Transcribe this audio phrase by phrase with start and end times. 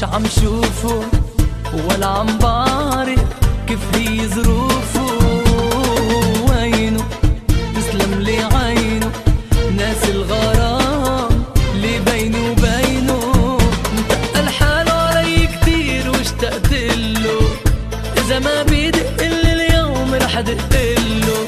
[0.00, 1.02] مش عم شوفه
[1.74, 3.20] ولا عم بعرف
[3.66, 5.06] كيف هي ظروفه.
[6.48, 7.04] وينه؟
[7.76, 9.10] تسلم لي عينه.
[9.76, 13.58] ناس الغرام اللي بيني وبينه.
[13.96, 17.40] متقل حاله علي كتير واشتقت له
[18.16, 20.74] إذا ما بيدق لي اليوم رح دق
[21.26, 21.44] له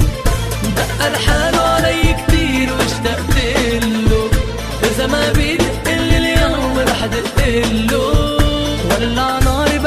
[0.63, 3.35] متقل حاله علي كتير واشتقت
[3.83, 4.29] له
[4.83, 7.47] إذا ما بيدق لي اليوم رح دق
[7.91, 8.12] له
[9.03, 9.79] ولع ناري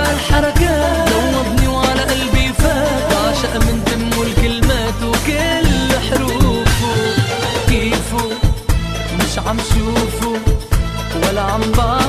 [1.69, 3.13] وعلى قلبي فات.
[3.13, 6.95] عشق من دمه الكلمات وكل حروفه.
[7.69, 8.31] كيفه؟
[9.19, 10.41] مش عم شوفه
[11.17, 12.06] ولا عم بعرف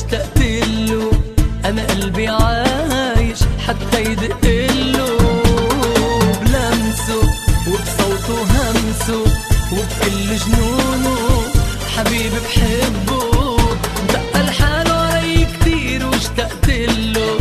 [0.00, 0.38] اشتقت
[0.88, 1.10] له
[1.64, 4.44] أنا قلبي عايش حتى يدق
[4.96, 5.18] له
[6.40, 7.22] بلمسه
[7.68, 9.20] وبصوته همسه
[9.72, 11.16] وبكل جنونه.
[11.96, 13.56] حبيبي بحبه
[14.08, 16.68] دق حاله علي كتير واشتقت
[17.14, 17.36] له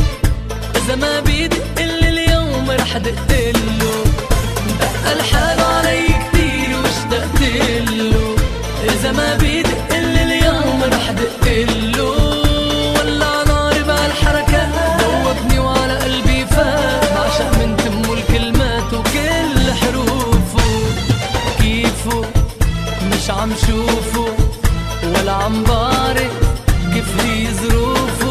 [0.76, 3.32] إذا ما بيدق لي اليوم رح دق
[23.60, 24.26] عم شوفه
[25.04, 26.32] ولا عم بارك
[26.94, 28.29] كيف لي ظروفه.